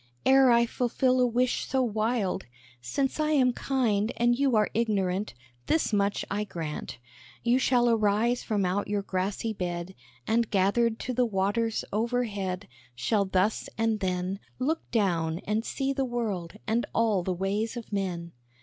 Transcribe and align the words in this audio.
Ere 0.25 0.49
I 0.49 0.65
fulfil 0.65 1.19
a 1.21 1.27
wish 1.27 1.67
so 1.67 1.83
wild, 1.83 2.47
Since 2.81 3.19
I 3.19 3.33
am 3.33 3.53
kind 3.53 4.11
and 4.17 4.35
you 4.35 4.55
are 4.55 4.71
ignorant, 4.73 5.35
This 5.67 5.93
much 5.93 6.25
I 6.31 6.43
grant: 6.43 6.97
You 7.43 7.59
shall 7.59 7.87
arise 7.87 8.41
from 8.41 8.65
out 8.65 8.87
your 8.87 9.03
grassy 9.03 9.53
bed, 9.53 9.93
And 10.25 10.49
gathered 10.49 10.97
to 11.01 11.13
the 11.13 11.27
waters 11.27 11.85
overhead 11.93 12.67
Shall 12.95 13.25
thus 13.25 13.69
and 13.77 13.99
then 13.99 14.39
Look 14.57 14.89
down 14.89 15.37
and 15.45 15.63
see 15.63 15.93
the 15.93 16.03
world, 16.03 16.53
and 16.65 16.87
all 16.95 17.21
the 17.21 17.31
ways 17.35 17.77
of 17.77 17.93
men!" 17.93 18.31